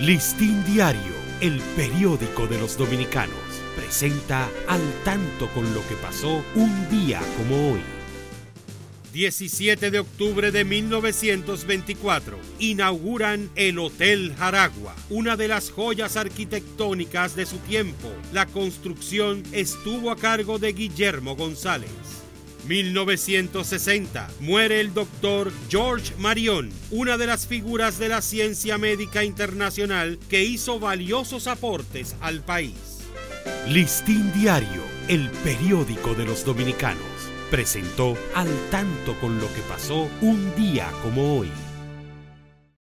Listín 0.00 0.62
Diario, 0.66 1.14
el 1.40 1.58
periódico 1.74 2.46
de 2.46 2.58
los 2.58 2.76
dominicanos, 2.76 3.34
presenta 3.74 4.46
al 4.68 4.82
tanto 5.04 5.48
con 5.54 5.72
lo 5.72 5.80
que 5.88 5.94
pasó 5.94 6.44
un 6.54 6.90
día 6.90 7.18
como 7.38 7.72
hoy. 7.72 7.80
17 9.14 9.90
de 9.90 9.98
octubre 10.00 10.52
de 10.52 10.66
1924, 10.66 12.38
inauguran 12.58 13.48
el 13.54 13.78
Hotel 13.78 14.34
Jaragua, 14.36 14.94
una 15.08 15.34
de 15.34 15.48
las 15.48 15.70
joyas 15.70 16.18
arquitectónicas 16.18 17.34
de 17.34 17.46
su 17.46 17.56
tiempo. 17.56 18.12
La 18.34 18.44
construcción 18.44 19.44
estuvo 19.52 20.10
a 20.10 20.16
cargo 20.16 20.58
de 20.58 20.74
Guillermo 20.74 21.36
González. 21.36 22.25
1960 22.66 24.28
muere 24.40 24.80
el 24.80 24.92
doctor 24.92 25.52
George 25.68 26.12
Marion, 26.18 26.70
una 26.90 27.16
de 27.16 27.26
las 27.26 27.46
figuras 27.46 27.98
de 27.98 28.08
la 28.08 28.22
ciencia 28.22 28.76
médica 28.76 29.24
internacional 29.24 30.18
que 30.28 30.44
hizo 30.44 30.80
valiosos 30.80 31.46
aportes 31.46 32.16
al 32.20 32.42
país. 32.42 32.74
Listín 33.68 34.32
Diario, 34.32 34.82
el 35.08 35.30
periódico 35.44 36.14
de 36.14 36.24
los 36.24 36.44
dominicanos, 36.44 37.04
presentó 37.50 38.16
al 38.34 38.48
tanto 38.70 39.14
con 39.20 39.38
lo 39.38 39.46
que 39.54 39.60
pasó 39.68 40.08
un 40.20 40.54
día 40.56 40.90
como 41.02 41.38
hoy. 41.38 41.50